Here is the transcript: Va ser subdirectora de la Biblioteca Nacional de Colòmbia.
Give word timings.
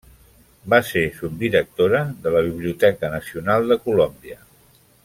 Va 0.73 0.79
ser 0.91 1.03
subdirectora 1.17 2.01
de 2.25 2.35
la 2.37 2.43
Biblioteca 2.49 3.13
Nacional 3.19 3.71
de 3.75 3.79
Colòmbia. 3.87 4.43